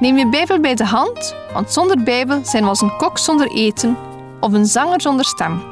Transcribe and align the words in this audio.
Neem 0.00 0.16
je 0.16 0.28
Bijbel 0.28 0.60
bij 0.60 0.74
de 0.74 0.84
hand, 0.84 1.34
want 1.52 1.72
zonder 1.72 2.02
Bijbel 2.02 2.44
zijn 2.44 2.62
we 2.62 2.68
als 2.68 2.80
een 2.80 2.96
kok 2.96 3.18
zonder 3.18 3.50
eten 3.50 3.96
of 4.40 4.52
een 4.52 4.66
zanger 4.66 5.00
zonder 5.00 5.24
stem. 5.24 5.62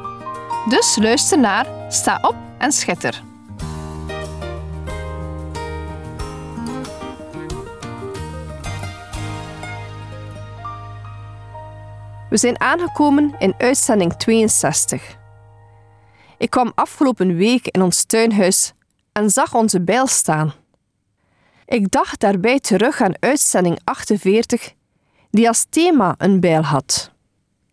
Dus 0.69 0.97
luister 1.01 1.39
naar, 1.39 1.67
sta 1.89 2.19
op 2.23 2.37
en 2.59 2.73
schitter. 2.73 3.23
We 12.31 12.39
zijn 12.39 12.61
aangekomen 12.61 13.35
in 13.39 13.55
uitzending 13.59 14.15
62. 14.15 15.17
Ik 16.39 16.51
kwam 16.51 16.73
afgelopen 16.75 17.37
week 17.37 17.67
in 17.67 17.83
ons 17.83 18.05
tuinhuis 18.05 18.73
en 19.13 19.31
zag 19.31 19.55
onze 19.55 19.81
bijl 19.81 20.07
staan. 20.07 20.53
Ik 21.67 21.91
dacht 21.91 22.21
daarbij 22.21 22.61
terug 22.61 23.01
aan 23.01 23.15
uitzending 23.19 23.81
48, 23.85 24.73
die 25.31 25.49
als 25.49 25.67
thema 25.71 26.15
een 26.19 26.41
bijl 26.41 26.63
had. 26.63 27.13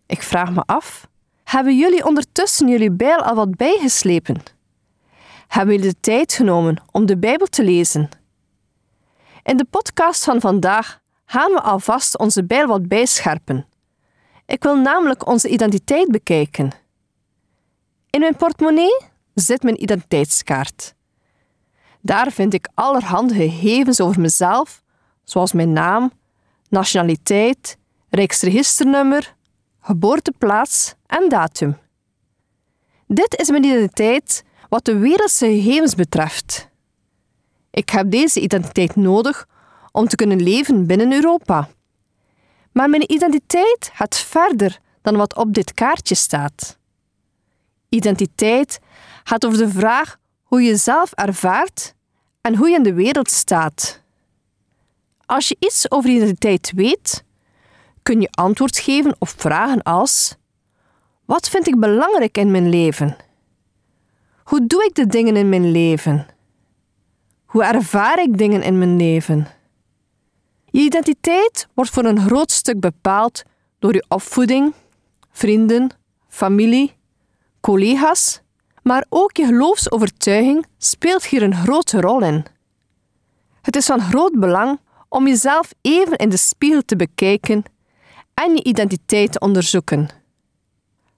Ik 0.06 0.22
vraag 0.22 0.52
me 0.52 0.64
af: 0.66 1.08
hebben 1.44 1.78
jullie 1.78 2.06
ondertussen 2.06 2.68
jullie 2.68 2.92
bijl 2.92 3.18
al 3.18 3.36
wat 3.36 3.56
bijgeslepen? 3.56 4.42
Hebben 5.48 5.76
jullie 5.76 5.92
de 5.92 6.00
tijd 6.00 6.34
genomen 6.34 6.84
om 6.92 7.06
de 7.06 7.18
Bijbel 7.18 7.48
te 7.48 7.64
lezen? 7.64 8.10
In 9.44 9.58
de 9.58 9.66
podcast 9.66 10.24
van 10.24 10.42
vandaag 10.42 11.00
gaan 11.26 11.52
we 11.52 11.62
alvast 11.62 12.18
onze 12.18 12.46
bijl 12.46 12.68
wat 12.68 12.88
bijscherpen. 12.88 13.68
Ik 14.46 14.64
wil 14.64 14.76
namelijk 14.76 15.28
onze 15.28 15.50
identiteit 15.50 16.12
bekijken. 16.12 16.72
In 18.10 18.20
mijn 18.20 18.36
portemonnee 18.36 18.98
zit 19.34 19.64
mijn 19.64 19.82
identiteitskaart. 19.84 20.96
Daar 22.02 22.32
vind 22.32 22.54
ik 22.54 22.70
allerhande 22.74 23.34
gegevens 23.34 24.02
over 24.02 24.22
mezelf, 24.22 24.84
zoals 25.24 25.54
mijn 25.54 25.74
naam, 25.74 26.12
nationaliteit, 26.70 27.78
rijksregisternummer, 28.10 29.36
geboorteplaats 29.80 30.94
en 31.06 31.30
datum. 31.30 31.78
Dit 33.08 33.40
is 33.40 33.50
mijn 33.50 33.64
identiteit 33.64 34.44
wat 34.70 34.86
de 34.86 34.98
wereldse 34.98 35.46
gegevens 35.46 35.96
betreft. 35.96 36.70
Ik 37.72 37.90
heb 37.90 38.12
deze 38.12 38.40
identiteit 38.40 38.96
nodig 38.96 39.48
om 39.92 40.08
te 40.08 40.16
kunnen 40.16 40.42
leven 40.42 40.88
binnen 40.88 41.14
Europa. 41.14 41.70
Maar 42.72 42.90
mijn 42.90 43.12
identiteit 43.12 43.92
gaat 43.94 44.18
verder 44.18 44.80
dan 45.02 45.16
wat 45.16 45.36
op 45.36 45.54
dit 45.54 45.74
kaartje 45.74 46.16
staat. 46.16 46.78
Identiteit 47.90 48.80
gaat 49.24 49.46
over 49.46 49.58
de 49.58 49.70
vraag 49.70 50.18
hoe 50.50 50.62
je 50.62 50.70
jezelf 50.70 51.12
ervaart 51.12 51.96
en 52.42 52.56
hoe 52.56 52.70
je 52.70 52.76
in 52.76 52.84
de 52.84 52.94
wereld 52.94 53.30
staat. 53.32 54.02
Als 55.26 55.48
je 55.48 55.56
iets 55.60 55.92
over 55.92 56.10
identiteit 56.10 56.72
weet, 56.76 57.24
kun 58.04 58.22
je 58.22 58.28
antwoord 58.32 58.78
geven 58.78 59.16
op 59.20 59.28
vragen 59.28 59.82
als: 59.82 60.36
Wat 61.26 61.50
vind 61.50 61.68
ik 61.68 61.80
belangrijk 61.80 62.38
in 62.38 62.52
mijn 62.52 62.70
leven? 62.70 63.18
Hoe 64.44 64.68
doe 64.68 64.86
ik 64.86 64.96
de 64.96 65.08
dingen 65.08 65.36
in 65.36 65.50
mijn 65.50 65.72
leven? 65.72 66.28
Hoe 67.46 67.64
ervaar 67.64 68.20
ik 68.20 68.38
dingen 68.38 68.62
in 68.62 68.78
mijn 68.78 68.96
leven? 68.96 69.48
Je 70.66 70.82
identiteit 70.82 71.68
wordt 71.74 71.92
voor 71.92 72.06
een 72.06 72.22
groot 72.22 72.52
stuk 72.52 72.80
bepaald 72.80 73.44
door 73.80 73.94
je 73.94 74.06
opvoeding, 74.08 74.74
vrienden, 75.32 75.90
familie, 76.28 76.94
collega's 77.62 78.42
maar 78.84 79.06
ook 79.10 79.38
je 79.38 79.46
geloofsovertuiging 79.46 80.66
speelt 80.78 81.26
hier 81.26 81.44
een 81.44 81.56
grote 81.56 82.02
rol 82.02 82.22
in. 82.22 82.46
Het 83.62 83.76
is 83.76 83.86
van 83.86 84.02
groot 84.02 84.40
belang 84.40 84.80
om 85.10 85.28
jezelf 85.28 85.74
even 85.82 86.18
in 86.18 86.30
de 86.30 86.38
spiegel 86.38 86.82
te 86.86 86.96
bekijken 86.96 87.64
en 88.34 88.56
je 88.56 88.64
identiteit 88.64 89.32
te 89.32 89.40
onderzoeken. 89.40 90.10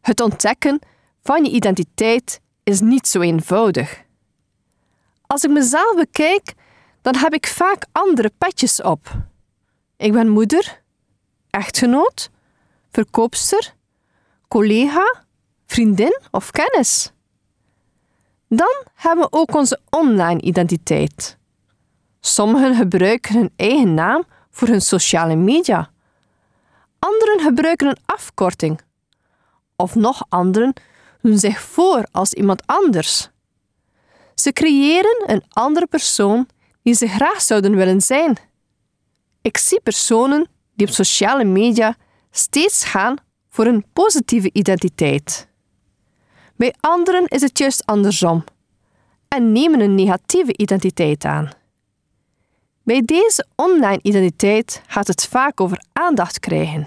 Het 0.02 0.22
ontdekken 0.22 0.80
van 1.22 1.44
je 1.44 1.52
identiteit 1.52 2.42
is 2.64 2.80
niet 2.80 3.08
zo 3.08 3.22
eenvoudig. 3.22 4.04
Als 5.28 5.44
ik 5.44 5.50
mezelf 5.50 5.96
bekijk, 5.96 6.54
dan 7.02 7.16
heb 7.16 7.34
ik 7.34 7.48
vaak 7.48 7.86
andere 7.92 8.32
petjes 8.38 8.82
op. 8.82 9.08
Ik 9.98 10.12
ben 10.12 10.30
moeder, 10.30 10.82
echtgenoot, 11.50 12.30
verkoopster, 12.92 13.74
collega, 14.48 15.24
vriendin 15.66 16.20
of 16.32 16.52
kennis. 16.52 17.12
Dan 18.54 18.86
hebben 18.94 19.26
we 19.26 19.32
ook 19.38 19.56
onze 19.56 19.80
online 19.90 20.42
identiteit. 20.42 21.38
Sommigen 22.20 22.76
gebruiken 22.76 23.36
hun 23.36 23.52
eigen 23.56 23.94
naam 23.94 24.24
voor 24.50 24.68
hun 24.68 24.82
sociale 24.82 25.36
media. 25.36 25.92
Anderen 27.00 27.40
gebruiken 27.40 27.88
een 27.88 27.98
afkorting. 28.06 28.82
Of 29.76 29.96
nog 29.96 30.26
anderen 30.30 30.74
doen 31.22 31.38
zich 31.38 31.62
voor 31.62 32.08
als 32.12 32.34
iemand 32.34 32.64
anders. 32.66 33.30
Ze 34.36 34.52
creëren 34.52 35.24
een 35.26 35.44
andere 35.50 35.88
persoon 35.88 36.48
die 36.84 36.94
ze 36.94 37.08
graag 37.08 37.42
zouden 37.42 37.76
willen 37.76 38.02
zijn. 38.02 38.38
Ik 39.42 39.58
zie 39.58 39.82
personen 39.82 40.50
die 40.76 40.88
op 40.88 40.94
sociale 40.94 41.44
media 41.44 41.96
steeds 42.32 42.86
gaan 42.86 43.16
voor 43.50 43.66
een 43.66 43.86
positieve 43.94 44.50
identiteit. 44.54 45.51
Bij 46.62 46.74
anderen 46.80 47.28
is 47.28 47.42
het 47.42 47.58
juist 47.58 47.86
andersom 47.86 48.44
en 49.28 49.52
nemen 49.52 49.80
een 49.80 49.96
negatieve 49.96 50.58
identiteit 50.58 51.26
aan. 51.26 51.52
Bij 52.84 53.02
deze 53.06 53.46
online 53.56 54.00
identiteit 54.02 54.82
gaat 54.88 55.08
het 55.08 55.26
vaak 55.26 55.62
over 55.62 55.84
aandacht 55.94 56.40
krijgen. 56.40 56.86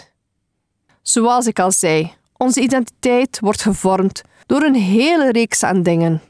Zoals 1.03 1.47
ik 1.47 1.59
al 1.59 1.73
zei, 1.73 2.13
onze 2.37 2.61
identiteit 2.61 3.41
wordt 3.41 3.63
gevormd 3.63 4.23
door 4.47 4.63
een 4.63 4.75
hele 4.75 5.31
reeks 5.31 5.63
aan 5.63 5.83
dingen. 5.83 6.23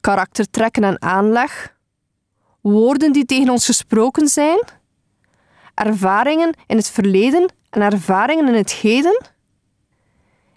Karaktertrekken 0.00 0.84
en 0.84 1.02
aanleg, 1.02 1.76
woorden 2.60 3.12
die 3.12 3.24
tegen 3.24 3.50
ons 3.50 3.66
gesproken 3.66 4.28
zijn, 4.28 4.64
ervaringen 5.74 6.54
in 6.66 6.76
het 6.76 6.90
verleden 6.90 7.52
en 7.70 7.82
ervaringen 7.82 8.48
in 8.48 8.54
het 8.54 8.72
heden 8.72 9.34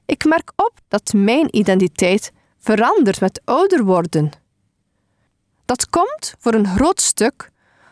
ik 0.10 0.26
merk 0.26 0.52
op 0.56 0.74
dat 0.88 1.14
mijn 1.14 1.56
identiteit 1.56 2.32
verandert 2.58 3.20
met 3.20 3.42
ouder 3.46 3.84
worden. 3.84 4.32
Dat 5.66 5.90
komt 5.90 6.36
voor 6.40 6.54
een 6.54 6.68
groot 6.68 7.02
stuk 7.02 7.52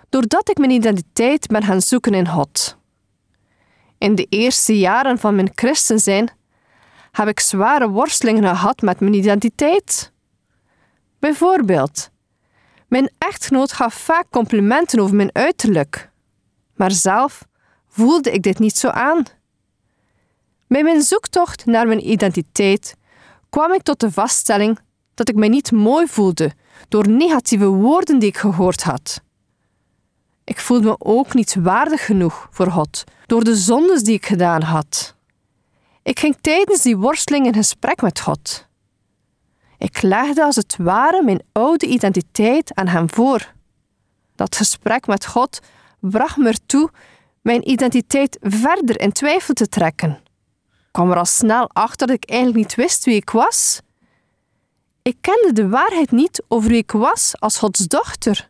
doordat 0.10 0.50
ik 0.50 0.58
mijn 0.58 0.72
identiteit 0.72 1.48
ben 1.48 1.64
gaan 1.64 1.82
zoeken 1.82 2.14
in 2.14 2.28
God. 2.28 2.78
In 3.98 4.16
de 4.16 4.26
eerste 4.30 4.78
jaren 4.78 5.20
van 5.20 5.36
mijn 5.36 5.52
christen 5.56 6.00
zijn 6.00 6.32
heb 7.12 7.28
ik 7.28 7.40
zware 7.40 7.90
worstelingen 7.90 8.44
gehad 8.44 8.82
met 8.82 9.00
mijn 9.00 9.14
identiteit. 9.14 10.12
Bijvoorbeeld, 11.20 12.10
mijn 12.88 13.12
echtgenoot 13.18 13.72
gaf 13.72 13.94
vaak 13.94 14.26
complimenten 14.30 15.00
over 15.00 15.16
mijn 15.16 15.36
uiterlijk, 15.36 16.12
maar 16.76 16.92
zelf 16.92 17.48
voelde 17.88 18.32
ik 18.32 18.42
dit 18.42 18.60
niet 18.60 18.78
zo 18.78 18.88
aan. 18.88 19.24
Bij 20.68 20.84
mijn 20.84 21.02
zoektocht 21.02 21.66
naar 21.66 21.88
mijn 21.88 22.10
identiteit 22.10 22.96
kwam 23.50 23.74
ik 23.74 23.82
tot 23.82 24.00
de 24.00 24.12
vaststelling 24.12 24.80
dat 25.14 25.30
ik 25.30 25.36
mij 25.36 25.48
niet 25.48 25.72
mooi 25.72 26.08
voelde 26.08 26.52
door 26.88 27.10
negatieve 27.10 27.68
woorden 27.68 28.20
die 28.20 28.30
ik 28.30 28.38
gehoord 28.38 28.84
had. 28.84 29.22
Ik 30.44 30.60
voelde 30.60 30.88
me 30.88 30.96
ook 31.00 31.34
niet 31.34 31.56
waardig 31.56 32.06
genoeg 32.06 32.48
voor 32.52 32.72
God 32.72 33.04
door 33.26 33.44
de 33.44 33.56
zondes 33.56 34.04
die 34.04 34.14
ik 34.14 34.26
gedaan 34.26 34.62
had. 34.62 35.16
Ik 36.04 36.20
ging 36.20 36.38
tijdens 36.42 36.82
die 36.82 36.98
worsteling 36.98 37.46
in 37.46 37.54
gesprek 37.54 38.02
met 38.02 38.20
God. 38.20 38.68
Ik 39.78 40.02
legde 40.02 40.44
als 40.44 40.56
het 40.56 40.76
ware 40.78 41.24
mijn 41.24 41.44
oude 41.52 41.86
identiteit 41.86 42.76
aan 42.76 42.88
Hem 42.88 43.10
voor. 43.10 43.54
Dat 44.36 44.56
gesprek 44.56 45.08
met 45.08 45.26
God 45.26 45.60
bracht 46.00 46.38
me 46.38 46.48
ertoe 46.48 46.92
mijn 47.42 47.70
identiteit 47.70 48.38
verder 48.42 49.00
in 49.00 49.12
twijfel 49.12 49.54
te 49.54 49.68
trekken 49.68 50.26
kwam 50.98 51.12
er 51.12 51.18
al 51.18 51.26
snel 51.26 51.70
achter 51.74 52.08
dat 52.08 52.16
ik 52.16 52.30
eigenlijk 52.30 52.60
niet 52.60 52.76
wist 52.76 53.06
wie 53.06 53.16
ik 53.16 53.30
was. 53.30 53.82
Ik 55.02 55.18
kende 55.22 55.54
de 55.54 55.70
waarheid 55.70 56.12
niet 56.12 56.44
over 56.48 56.70
wie 56.70 56.78
ik 56.78 56.92
was 56.92 57.34
als 57.40 57.58
Gods 57.58 57.80
dochter. 57.80 58.50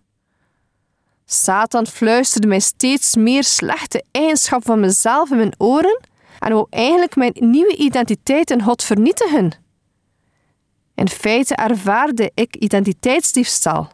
Satan 1.26 1.88
fluisterde 1.88 2.48
mij 2.48 2.60
steeds 2.60 3.16
meer 3.16 3.44
slechte 3.44 4.04
eigenschappen 4.12 4.68
van 4.68 4.80
mezelf 4.80 5.32
in 5.32 5.38
mijn 5.38 5.54
oren 5.58 6.00
en 6.40 6.52
wou 6.54 6.68
eigenlijk 6.70 7.16
mijn 7.16 7.34
nieuwe 7.40 7.76
identiteit 7.76 8.52
in 8.52 8.62
God 8.62 8.84
vernietigen. 8.84 9.52
In 10.96 11.10
feite 11.10 11.56
ervaarde 11.56 12.32
ik 12.34 12.56
identiteitsdiefstal, 12.56 13.92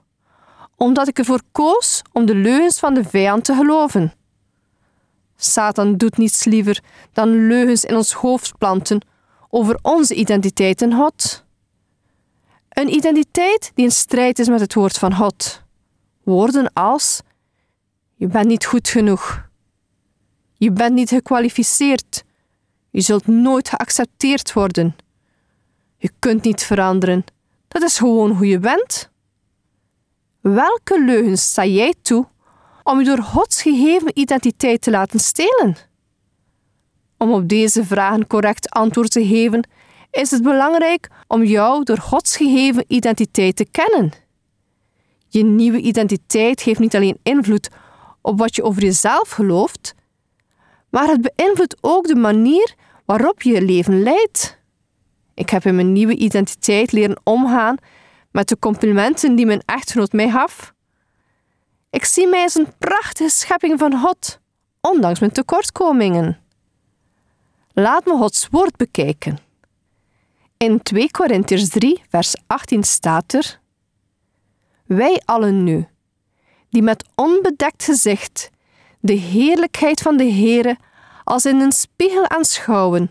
omdat 0.76 1.08
ik 1.08 1.20
ervoor 1.20 1.42
koos 1.52 2.02
om 2.12 2.26
de 2.26 2.36
leugens 2.36 2.80
van 2.80 2.94
de 2.94 3.04
vijand 3.04 3.44
te 3.46 3.56
geloven. 3.56 4.14
Satan 5.44 5.98
doet 5.98 6.18
niets 6.18 6.44
liever 6.44 6.84
dan 7.14 7.48
leugens 7.48 7.86
in 7.86 7.96
ons 7.96 8.14
hoofd 8.14 8.58
planten 8.58 9.06
over 9.50 9.80
onze 9.82 10.16
identiteit 10.16 10.82
in 10.82 10.94
God. 10.94 11.44
Een 12.70 12.94
identiteit 12.94 13.72
die 13.74 13.86
in 13.86 13.92
strijd 13.92 14.40
is 14.40 14.50
met 14.50 14.60
het 14.60 14.74
woord 14.74 14.98
van 14.98 15.16
God. 15.16 15.62
Woorden 16.24 16.74
als: 16.74 17.22
Je 18.16 18.28
bent 18.28 18.48
niet 18.48 18.66
goed 18.66 18.88
genoeg. 18.88 19.50
Je 20.54 20.72
bent 20.72 20.94
niet 20.94 21.10
gekwalificeerd. 21.10 22.24
Je 22.90 23.02
zult 23.02 23.28
nooit 23.28 23.70
geaccepteerd 23.70 24.54
worden. 24.54 24.96
Je 25.98 26.12
kunt 26.20 26.44
niet 26.44 26.64
veranderen. 26.64 27.24
Dat 27.68 27.82
is 27.82 27.98
gewoon 27.98 28.32
hoe 28.32 28.48
je 28.48 28.60
bent. 28.60 29.10
Welke 30.42 31.04
leugens 31.04 31.44
sta 31.50 31.66
jij 31.66 31.94
toe 32.02 32.28
om 32.84 33.00
je 33.00 33.06
door 33.06 33.24
Gods 33.24 33.62
gegeven 33.62 34.20
identiteit 34.20 34.82
te 34.82 34.92
laten 34.92 35.20
stelen? 35.20 35.76
Om 37.18 37.32
op 37.32 37.50
deze 37.50 37.86
vragen 37.86 38.28
correct 38.28 38.70
antwoord 38.70 39.12
te 39.12 39.26
geven, 39.26 39.68
is 40.12 40.32
het 40.32 40.44
belangrijk 40.44 41.10
om 41.28 41.44
jou 41.44 41.84
door 41.84 41.98
Gods 41.98 42.38
gegeven 42.38 42.86
identiteit 42.88 43.56
te 43.56 43.66
kennen. 43.72 44.12
Je 45.28 45.44
nieuwe 45.44 45.80
identiteit 45.80 46.62
heeft 46.62 46.80
niet 46.80 46.96
alleen 46.96 47.18
invloed 47.24 47.70
op 48.22 48.40
wat 48.40 48.56
je 48.56 48.64
over 48.64 48.82
jezelf 48.82 49.30
gelooft, 49.30 49.96
maar 50.90 51.08
het 51.08 51.32
beïnvloedt 51.36 51.78
ook 51.82 52.08
de 52.08 52.16
manier 52.16 52.76
waarop 53.06 53.42
je 53.42 53.54
je 53.54 53.62
leven 53.62 54.04
leidt. 54.04 54.62
Ik 55.34 55.50
heb 55.50 55.66
in 55.66 55.76
mijn 55.76 55.94
nieuwe 55.94 56.16
identiteit 56.16 56.92
leren 56.92 57.22
omgaan 57.24 57.78
met 58.32 58.48
de 58.48 58.60
complimenten 58.60 59.36
die 59.36 59.46
mijn 59.46 59.62
echtgenoot 59.66 60.12
mij 60.12 60.30
gaf. 60.30 60.74
Ik 61.94 62.06
zie 62.06 62.28
mij 62.28 62.44
als 62.44 62.56
een 62.56 62.74
prachtige 62.78 63.30
schepping 63.30 63.80
van 63.80 64.00
God, 64.00 64.40
ondanks 64.82 65.20
mijn 65.20 65.32
tekortkomingen. 65.32 66.40
Laat 67.74 68.06
me 68.06 68.12
Gods 68.12 68.48
woord 68.52 68.76
bekijken. 68.76 69.38
In 70.58 70.82
2 70.82 71.12
Korintiërs 71.12 71.70
3, 71.70 72.02
vers 72.10 72.36
18 72.48 72.84
staat 72.84 73.34
er: 73.34 73.60
Wij 74.86 75.22
allen 75.26 75.64
nu, 75.64 75.88
die 76.70 76.82
met 76.82 77.06
onbedekt 77.16 77.84
gezicht 77.84 78.50
de 79.00 79.14
heerlijkheid 79.14 80.02
van 80.02 80.18
de 80.18 80.32
Heere 80.32 80.78
als 81.24 81.46
in 81.46 81.60
een 81.60 81.72
spiegel 81.72 82.30
aanschouwen, 82.30 83.08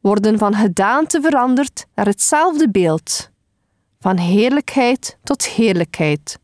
worden 0.00 0.38
van 0.38 0.54
gedaante 0.54 1.20
veranderd 1.20 1.86
naar 1.94 2.06
hetzelfde 2.06 2.70
beeld, 2.70 3.30
van 4.00 4.16
heerlijkheid 4.16 5.18
tot 5.22 5.46
heerlijkheid, 5.46 6.38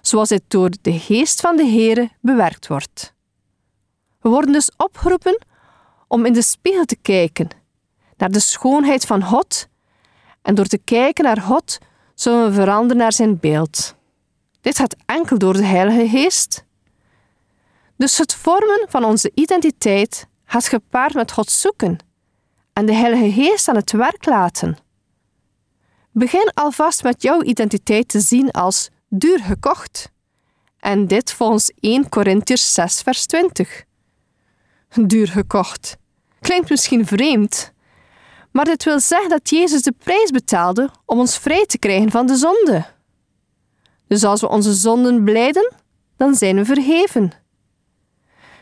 zoals 0.00 0.28
het 0.28 0.42
door 0.48 0.70
de 0.80 0.98
geest 0.98 1.40
van 1.40 1.56
de 1.56 1.66
Heere 1.66 2.10
bewerkt 2.20 2.66
wordt. 2.66 3.14
We 4.20 4.28
worden 4.28 4.52
dus 4.52 4.70
opgeroepen 4.76 5.44
om 6.08 6.26
in 6.26 6.32
de 6.32 6.42
spiegel 6.42 6.84
te 6.84 6.96
kijken, 6.96 7.48
naar 8.16 8.30
de 8.30 8.40
schoonheid 8.40 9.06
van 9.06 9.24
God, 9.24 9.68
en 10.42 10.54
door 10.54 10.66
te 10.66 10.78
kijken 10.78 11.24
naar 11.24 11.40
God 11.40 11.78
zullen 12.14 12.44
we 12.44 12.52
veranderen 12.52 12.96
naar 12.96 13.12
zijn 13.12 13.38
beeld. 13.38 13.94
Dit 14.60 14.76
gaat 14.76 14.96
enkel 15.06 15.38
door 15.38 15.52
de 15.52 15.64
Heilige 15.64 16.08
Geest. 16.08 16.64
Dus 17.96 18.18
het 18.18 18.34
vormen 18.34 18.86
van 18.88 19.04
onze 19.04 19.30
identiteit 19.34 20.26
gaat 20.44 20.68
gepaard 20.68 21.14
met 21.14 21.32
God 21.32 21.50
zoeken 21.50 21.98
en 22.72 22.86
de 22.86 22.94
Heilige 22.94 23.32
Geest 23.32 23.68
aan 23.68 23.76
het 23.76 23.92
werk 23.92 24.26
laten. 24.26 24.76
Begin 26.12 26.50
alvast 26.54 27.02
met 27.02 27.22
jouw 27.22 27.42
identiteit 27.42 28.08
te 28.08 28.20
zien 28.20 28.50
als 28.50 28.90
duur 29.10 29.40
gekocht. 29.40 30.10
En 30.78 31.06
dit 31.06 31.32
volgens 31.32 31.72
1 31.80 32.08
Corinthiërs 32.08 32.74
6 32.74 33.00
vers 33.02 33.26
20. 33.26 33.84
Duur 34.94 35.28
gekocht. 35.28 35.96
Klinkt 36.40 36.70
misschien 36.70 37.06
vreemd, 37.06 37.72
maar 38.50 38.64
dit 38.64 38.84
wil 38.84 39.00
zeggen 39.00 39.28
dat 39.28 39.50
Jezus 39.50 39.82
de 39.82 39.94
prijs 39.98 40.30
betaalde 40.30 40.90
om 41.04 41.18
ons 41.18 41.38
vrij 41.38 41.66
te 41.66 41.78
krijgen 41.78 42.10
van 42.10 42.26
de 42.26 42.36
zonde. 42.36 42.86
Dus 44.06 44.24
als 44.24 44.40
we 44.40 44.48
onze 44.48 44.72
zonden 44.72 45.24
blijden, 45.24 45.72
dan 46.16 46.34
zijn 46.34 46.56
we 46.56 46.64
vergeven. 46.64 47.32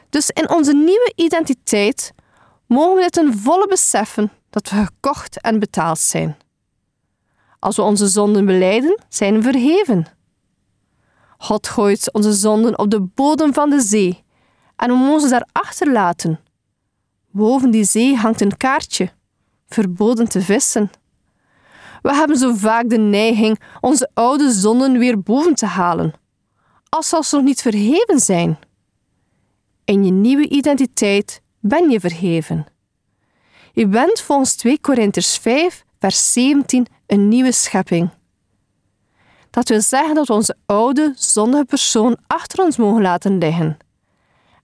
Dus 0.09 0.31
in 0.31 0.50
onze 0.50 0.73
nieuwe 0.73 1.12
identiteit 1.17 2.12
mogen 2.67 2.95
we 2.95 3.00
dit 3.00 3.12
ten 3.12 3.39
volle 3.39 3.67
beseffen 3.67 4.31
dat 4.50 4.71
we 4.71 4.77
gekocht 4.77 5.41
en 5.41 5.59
betaald 5.59 5.99
zijn. 5.99 6.37
Als 7.59 7.77
we 7.77 7.83
onze 7.83 8.06
zonden 8.09 8.45
beleiden, 8.45 8.99
zijn 9.09 9.35
we 9.35 9.43
verheven. 9.43 10.18
God 11.38 11.69
gooit 11.69 12.12
onze 12.12 12.32
zonden 12.32 12.79
op 12.79 12.90
de 12.90 13.00
bodem 13.00 13.52
van 13.52 13.70
de 13.70 13.81
zee 13.81 14.25
en 14.76 15.12
we 15.12 15.20
ze 15.20 15.29
daar 15.29 15.49
achterlaten. 15.52 16.40
Boven 17.31 17.70
die 17.70 17.85
zee 17.85 18.17
hangt 18.17 18.40
een 18.40 18.56
kaartje, 18.56 19.11
verboden 19.67 20.29
te 20.29 20.40
vissen. 20.40 20.90
We 22.02 22.14
hebben 22.14 22.37
zo 22.37 22.55
vaak 22.55 22.88
de 22.88 22.99
neiging 22.99 23.61
onze 23.81 24.11
oude 24.14 24.50
zonden 24.50 24.99
weer 24.99 25.23
boven 25.23 25.55
te 25.55 25.67
halen, 25.67 26.14
als 26.88 27.08
ze 27.08 27.26
nog 27.31 27.44
niet 27.44 27.62
verheven 27.62 28.19
zijn. 28.19 28.58
In 29.85 30.05
je 30.05 30.12
nieuwe 30.12 30.49
identiteit 30.49 31.43
ben 31.61 31.90
je 31.90 32.00
verheven. 32.00 32.67
Je 33.73 33.87
bent 33.87 34.20
volgens 34.20 34.56
2 34.56 34.81
Korinters 34.81 35.37
5, 35.37 35.85
vers 35.99 36.32
17 36.32 36.87
een 37.06 37.29
nieuwe 37.29 37.52
schepping. 37.52 38.11
Dat 39.50 39.69
wil 39.69 39.81
zeggen 39.81 40.15
dat 40.15 40.27
we 40.27 40.33
onze 40.33 40.56
oude, 40.67 41.12
zondige 41.17 41.65
persoon 41.65 42.17
achter 42.27 42.65
ons 42.65 42.77
mogen 42.77 43.03
laten 43.03 43.39
liggen 43.39 43.77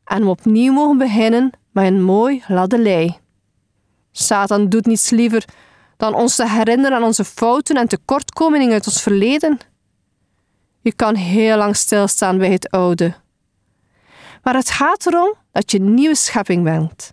en 0.04 0.22
we 0.22 0.28
opnieuw 0.28 0.72
mogen 0.72 0.98
beginnen 0.98 1.50
met 1.70 1.84
een 1.84 2.02
mooi 2.02 2.40
gladde 2.40 2.78
lei. 2.78 3.18
Satan 4.12 4.68
doet 4.68 4.86
niets 4.86 5.10
liever 5.10 5.44
dan 5.96 6.14
ons 6.14 6.36
te 6.36 6.48
herinneren 6.48 6.96
aan 6.96 7.02
onze 7.02 7.24
fouten 7.24 7.76
en 7.76 7.88
tekortkomingen 7.88 8.72
uit 8.72 8.86
ons 8.86 9.02
verleden. 9.02 9.58
Je 10.80 10.92
kan 10.92 11.14
heel 11.14 11.56
lang 11.56 11.76
stilstaan 11.76 12.38
bij 12.38 12.50
het 12.50 12.70
oude. 12.70 13.14
Maar 14.42 14.54
het 14.54 14.70
gaat 14.70 15.06
erom 15.06 15.34
dat 15.52 15.70
je 15.70 15.80
nieuwe 15.80 16.14
schepping 16.14 16.64
bent. 16.64 17.12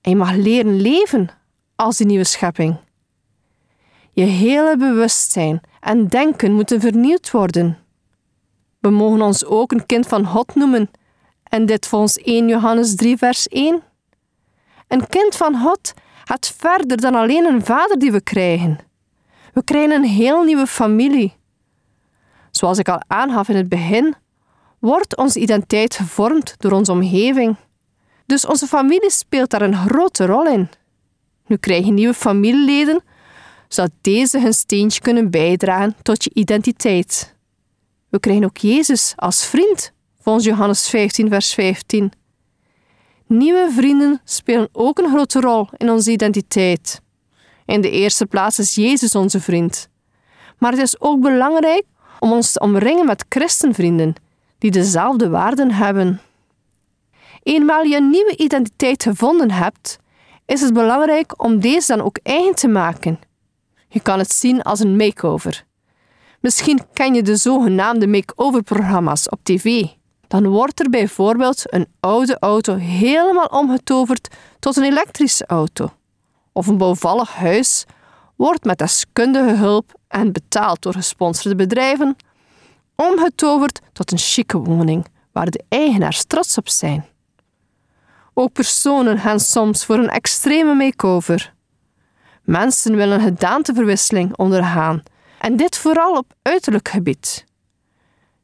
En 0.00 0.10
je 0.10 0.16
mag 0.16 0.32
leren 0.32 0.80
leven 0.80 1.28
als 1.76 1.96
die 1.96 2.06
nieuwe 2.06 2.24
schepping. 2.24 2.76
Je 4.12 4.24
hele 4.24 4.76
bewustzijn 4.76 5.60
en 5.84 6.06
denken 6.06 6.52
moeten 6.52 6.80
vernieuwd 6.80 7.30
worden. 7.30 7.78
We 8.78 8.90
mogen 8.90 9.22
ons 9.22 9.44
ook 9.44 9.72
een 9.72 9.86
kind 9.86 10.06
van 10.06 10.26
God 10.26 10.54
noemen, 10.54 10.90
en 11.42 11.66
dit 11.66 11.86
volgens 11.86 12.16
1 12.18 12.48
Johannes 12.48 12.94
3, 12.94 13.16
vers 13.16 13.48
1. 13.48 13.82
Een 14.88 15.06
kind 15.06 15.36
van 15.36 15.60
God 15.60 15.94
gaat 16.24 16.54
verder 16.58 17.00
dan 17.00 17.14
alleen 17.14 17.44
een 17.44 17.64
vader 17.64 17.98
die 17.98 18.12
we 18.12 18.20
krijgen. 18.20 18.78
We 19.52 19.64
krijgen 19.64 19.90
een 19.90 20.04
heel 20.04 20.42
nieuwe 20.42 20.66
familie. 20.66 21.34
Zoals 22.50 22.78
ik 22.78 22.88
al 22.88 23.02
aangaf 23.06 23.48
in 23.48 23.56
het 23.56 23.68
begin, 23.68 24.14
wordt 24.78 25.16
onze 25.16 25.40
identiteit 25.40 25.94
gevormd 25.94 26.54
door 26.58 26.72
onze 26.72 26.92
omgeving. 26.92 27.56
Dus 28.26 28.46
onze 28.46 28.66
familie 28.66 29.10
speelt 29.10 29.50
daar 29.50 29.62
een 29.62 29.76
grote 29.76 30.26
rol 30.26 30.46
in. 30.46 30.68
Nu 31.46 31.56
krijg 31.56 31.84
je 31.84 31.92
nieuwe 31.92 32.14
familieleden, 32.14 33.02
zodat 33.74 33.92
deze 34.00 34.40
hun 34.40 34.54
steentje 34.54 35.00
kunnen 35.00 35.30
bijdragen 35.30 35.94
tot 36.02 36.24
je 36.24 36.30
identiteit. 36.34 37.34
We 38.08 38.20
krijgen 38.20 38.44
ook 38.44 38.56
Jezus 38.56 39.12
als 39.16 39.46
vriend, 39.46 39.92
volgens 40.20 40.44
Johannes 40.44 40.88
15, 40.88 41.28
vers 41.28 41.54
15. 41.54 42.12
Nieuwe 43.26 43.70
vrienden 43.72 44.20
spelen 44.24 44.68
ook 44.72 44.98
een 44.98 45.08
grote 45.08 45.40
rol 45.40 45.68
in 45.76 45.90
onze 45.90 46.10
identiteit. 46.10 47.00
In 47.66 47.80
de 47.80 47.90
eerste 47.90 48.26
plaats 48.26 48.58
is 48.58 48.74
Jezus 48.74 49.14
onze 49.14 49.40
vriend. 49.40 49.88
Maar 50.58 50.72
het 50.72 50.80
is 50.80 51.00
ook 51.00 51.20
belangrijk 51.20 51.84
om 52.20 52.32
ons 52.32 52.52
te 52.52 52.60
omringen 52.60 53.06
met 53.06 53.24
christenvrienden 53.28 54.14
die 54.58 54.70
dezelfde 54.70 55.28
waarden 55.28 55.70
hebben. 55.70 56.20
Eenmaal 57.42 57.82
je 57.82 57.96
een 57.96 58.10
nieuwe 58.10 58.36
identiteit 58.36 59.02
gevonden 59.02 59.50
hebt, 59.50 59.98
is 60.46 60.60
het 60.60 60.72
belangrijk 60.72 61.42
om 61.42 61.60
deze 61.60 61.96
dan 61.96 62.04
ook 62.04 62.18
eigen 62.22 62.54
te 62.54 62.68
maken. 62.68 63.18
Je 63.94 64.00
kan 64.00 64.18
het 64.18 64.32
zien 64.32 64.62
als 64.62 64.80
een 64.80 64.96
makeover. 64.96 65.64
Misschien 66.40 66.80
ken 66.92 67.14
je 67.14 67.22
de 67.22 67.36
zogenaamde 67.36 68.06
make-over-programma's 68.06 69.28
op 69.28 69.38
tv. 69.42 69.84
Dan 70.28 70.46
wordt 70.46 70.80
er 70.80 70.90
bijvoorbeeld 70.90 71.72
een 71.72 71.86
oude 72.00 72.36
auto 72.38 72.74
helemaal 72.74 73.46
omgetoverd 73.46 74.28
tot 74.58 74.76
een 74.76 74.84
elektrische 74.84 75.46
auto. 75.46 75.92
Of 76.52 76.66
een 76.66 76.78
bouwvallig 76.78 77.34
huis 77.34 77.84
wordt 78.36 78.64
met 78.64 78.78
deskundige 78.78 79.54
hulp 79.54 79.98
en 80.08 80.32
betaald 80.32 80.82
door 80.82 80.92
gesponsorde 80.92 81.56
bedrijven 81.56 82.16
omgetoverd 82.94 83.80
tot 83.92 84.12
een 84.12 84.18
chique 84.18 84.58
woning 84.58 85.06
waar 85.32 85.50
de 85.50 85.64
eigenaars 85.68 86.24
trots 86.24 86.58
op 86.58 86.68
zijn. 86.68 87.06
Ook 88.32 88.52
personen 88.52 89.18
gaan 89.18 89.40
soms 89.40 89.84
voor 89.84 89.98
een 89.98 90.10
extreme 90.10 90.74
makeover. 90.74 91.54
Mensen 92.44 92.96
willen 92.96 93.20
gedaanteverwisseling 93.20 94.36
ondergaan 94.36 95.02
en 95.40 95.56
dit 95.56 95.78
vooral 95.78 96.16
op 96.16 96.34
uiterlijk 96.42 96.88
gebied. 96.88 97.44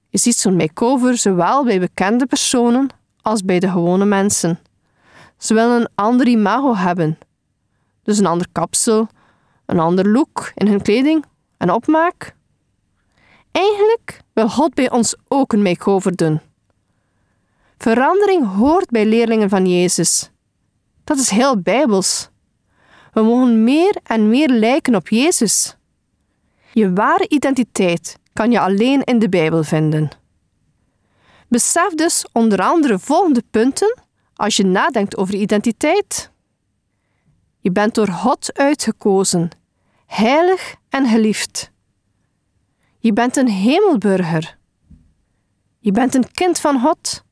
Je 0.08 0.18
ziet 0.18 0.36
zo'n 0.36 0.56
makeover 0.56 1.16
zowel 1.16 1.64
bij 1.64 1.80
bekende 1.80 2.26
personen 2.26 2.88
als 3.22 3.44
bij 3.44 3.58
de 3.58 3.68
gewone 3.68 4.04
mensen. 4.04 4.58
Ze 5.38 5.54
willen 5.54 5.80
een 5.80 5.88
ander 5.94 6.26
imago 6.26 6.76
hebben, 6.76 7.18
dus 8.02 8.18
een 8.18 8.26
ander 8.26 8.46
kapsel, 8.52 9.08
een 9.66 9.80
ander 9.80 10.08
look 10.08 10.52
in 10.54 10.66
hun 10.66 10.82
kleding 10.82 11.24
en 11.56 11.70
opmaak. 11.72 12.34
Eigenlijk 13.50 14.20
wil 14.32 14.48
God 14.48 14.74
bij 14.74 14.90
ons 14.90 15.16
ook 15.28 15.52
een 15.52 15.62
makeover 15.62 16.16
doen. 16.16 16.40
Verandering 17.78 18.54
hoort 18.54 18.90
bij 18.90 19.06
leerlingen 19.06 19.48
van 19.48 19.66
Jezus. 19.66 20.30
Dat 21.04 21.18
is 21.18 21.30
heel 21.30 21.60
bijbels. 21.60 22.29
We 23.12 23.22
mogen 23.22 23.64
meer 23.64 23.96
en 24.02 24.28
meer 24.28 24.48
lijken 24.48 24.94
op 24.94 25.08
Jezus. 25.08 25.76
Je 26.72 26.92
ware 26.92 27.28
identiteit 27.28 28.18
kan 28.32 28.50
je 28.50 28.60
alleen 28.60 29.02
in 29.04 29.18
de 29.18 29.28
Bijbel 29.28 29.64
vinden. 29.64 30.08
Besef 31.48 31.94
dus 31.94 32.26
onder 32.32 32.60
andere 32.60 32.98
volgende 32.98 33.42
punten 33.50 34.02
als 34.34 34.56
je 34.56 34.64
nadenkt 34.64 35.16
over 35.16 35.34
identiteit. 35.34 36.30
Je 37.60 37.72
bent 37.72 37.94
door 37.94 38.08
God 38.08 38.58
uitgekozen, 38.58 39.50
heilig 40.06 40.74
en 40.88 41.06
geliefd. 41.06 41.70
Je 42.98 43.12
bent 43.12 43.36
een 43.36 43.48
hemelburger. 43.48 44.58
Je 45.78 45.92
bent 45.92 46.14
een 46.14 46.30
kind 46.30 46.58
van 46.58 46.80
God. 46.80 47.24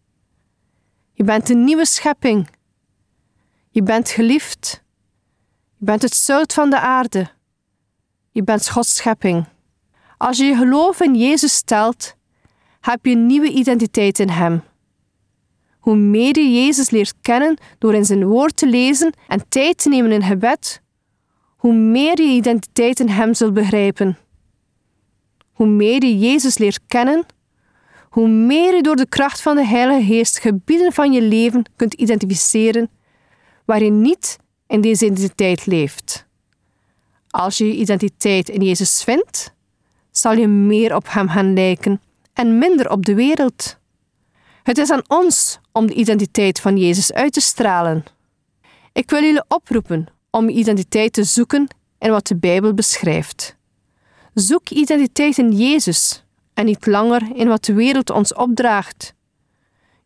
Je 1.12 1.24
bent 1.24 1.48
een 1.48 1.64
nieuwe 1.64 1.86
schepping. 1.86 2.48
Je 3.70 3.82
bent 3.82 4.08
geliefd. 4.08 4.82
Je 5.78 5.84
bent 5.84 6.02
het 6.02 6.14
zout 6.14 6.52
van 6.52 6.70
de 6.70 6.80
aarde. 6.80 7.28
Je 8.30 8.42
bent 8.42 8.70
Gods 8.70 8.96
schepping. 8.96 9.44
Als 10.16 10.38
je 10.38 10.44
je 10.44 10.56
geloof 10.56 11.00
in 11.00 11.14
Jezus 11.14 11.54
stelt, 11.54 12.14
heb 12.80 13.04
je 13.04 13.12
een 13.12 13.26
nieuwe 13.26 13.48
identiteit 13.48 14.18
in 14.18 14.28
Hem. 14.28 14.62
Hoe 15.78 15.96
meer 15.96 16.38
je 16.38 16.64
Jezus 16.64 16.90
leert 16.90 17.14
kennen 17.20 17.56
door 17.78 17.94
in 17.94 18.04
zijn 18.04 18.24
woord 18.24 18.56
te 18.56 18.66
lezen 18.66 19.12
en 19.28 19.48
tijd 19.48 19.78
te 19.78 19.88
nemen 19.88 20.12
in 20.12 20.22
gebed, 20.22 20.82
hoe 21.56 21.74
meer 21.74 22.20
je 22.22 22.28
identiteit 22.28 23.00
in 23.00 23.08
Hem 23.08 23.34
zult 23.34 23.54
begrijpen. 23.54 24.18
Hoe 25.52 25.66
meer 25.66 26.04
je 26.04 26.18
Jezus 26.18 26.58
leert 26.58 26.80
kennen, 26.86 27.26
hoe 28.08 28.28
meer 28.28 28.74
je 28.74 28.82
door 28.82 28.96
de 28.96 29.08
kracht 29.08 29.42
van 29.42 29.56
de 29.56 29.64
Heilige 29.66 30.04
Geest 30.04 30.38
gebieden 30.38 30.92
van 30.92 31.12
je 31.12 31.22
leven 31.22 31.64
kunt 31.76 31.94
identificeren 31.94 32.90
waar 33.64 33.82
je 33.82 33.90
niet 33.90 34.38
in 34.68 34.80
deze 34.80 35.04
identiteit 35.04 35.66
leeft. 35.66 36.26
Als 37.30 37.58
je 37.58 37.66
je 37.66 37.74
identiteit 37.74 38.48
in 38.48 38.62
Jezus 38.62 39.02
vindt, 39.02 39.54
zal 40.10 40.32
je 40.32 40.48
meer 40.48 40.94
op 40.94 41.04
Hem 41.08 41.28
gaan 41.28 41.52
lijken 41.52 42.00
en 42.32 42.58
minder 42.58 42.90
op 42.90 43.06
de 43.06 43.14
wereld. 43.14 43.76
Het 44.62 44.78
is 44.78 44.90
aan 44.90 45.02
ons 45.08 45.58
om 45.72 45.86
de 45.86 45.94
identiteit 45.94 46.60
van 46.60 46.76
Jezus 46.76 47.12
uit 47.12 47.32
te 47.32 47.40
stralen. 47.40 48.04
Ik 48.92 49.10
wil 49.10 49.22
jullie 49.22 49.44
oproepen 49.48 50.06
om 50.30 50.48
je 50.48 50.56
identiteit 50.56 51.12
te 51.12 51.24
zoeken 51.24 51.68
in 51.98 52.10
wat 52.10 52.26
de 52.26 52.36
Bijbel 52.36 52.74
beschrijft. 52.74 53.56
Zoek 54.34 54.68
identiteit 54.68 55.38
in 55.38 55.52
Jezus 55.52 56.24
en 56.54 56.64
niet 56.64 56.86
langer 56.86 57.22
in 57.34 57.48
wat 57.48 57.64
de 57.64 57.72
wereld 57.72 58.10
ons 58.10 58.34
opdraagt. 58.34 59.14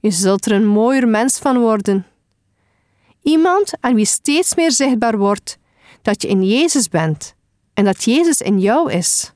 Je 0.00 0.10
zult 0.10 0.46
er 0.46 0.52
een 0.52 0.66
mooier 0.66 1.08
mens 1.08 1.38
van 1.38 1.58
worden. 1.58 2.06
Iemand 3.22 3.72
aan 3.80 3.94
wie 3.94 4.04
steeds 4.04 4.54
meer 4.54 4.72
zichtbaar 4.72 5.18
wordt 5.18 5.58
dat 6.02 6.22
je 6.22 6.28
in 6.28 6.44
Jezus 6.44 6.88
bent 6.88 7.34
en 7.74 7.84
dat 7.84 8.04
Jezus 8.04 8.40
in 8.40 8.60
jou 8.60 8.92
is. 8.92 9.32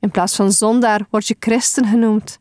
In 0.00 0.10
plaats 0.10 0.36
van 0.36 0.52
zondaar 0.52 1.06
word 1.10 1.26
je 1.26 1.36
christen 1.38 1.86
genoemd. 1.86 2.38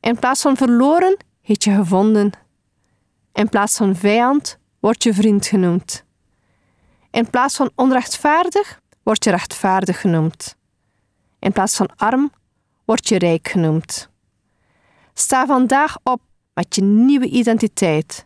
In 0.00 0.18
plaats 0.18 0.42
van 0.42 0.56
verloren 0.56 1.16
heet 1.40 1.64
je 1.64 1.74
gevonden. 1.74 2.30
In 3.32 3.48
plaats 3.48 3.76
van 3.76 3.96
vijand 3.96 4.58
word 4.80 5.02
je 5.02 5.14
vriend 5.14 5.46
genoemd. 5.46 6.04
In 7.10 7.30
plaats 7.30 7.56
van 7.56 7.70
onrechtvaardig 7.74 8.80
word 9.02 9.24
je 9.24 9.30
rechtvaardig 9.30 10.00
genoemd. 10.00 10.56
In 11.38 11.52
plaats 11.52 11.76
van 11.76 11.96
arm 11.96 12.32
word 12.84 13.08
je 13.08 13.18
rijk 13.18 13.48
genoemd. 13.48 14.08
Sta 15.14 15.46
vandaag 15.46 15.96
op 16.02 16.20
met 16.54 16.74
je 16.74 16.82
nieuwe 16.82 17.26
identiteit 17.26 18.25